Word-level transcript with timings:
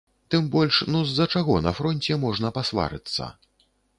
Тым 0.33 0.45
больш, 0.53 0.79
ну, 0.93 1.01
з-за 1.09 1.27
чаго 1.35 1.59
на 1.67 1.75
фронце 1.79 2.17
можна 2.25 2.53
пасварыцца?! 2.57 3.31